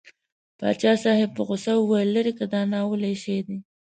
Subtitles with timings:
[0.59, 3.57] پاچا صاحب په غوسه وویل لېرې که دا ناولی شی دی.